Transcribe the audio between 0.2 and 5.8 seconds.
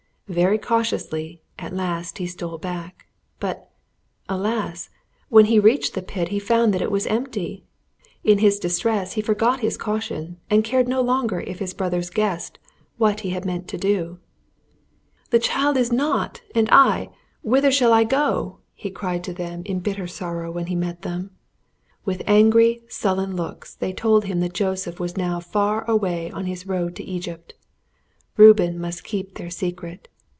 Very cautiously at last he stole back. But, alas! when he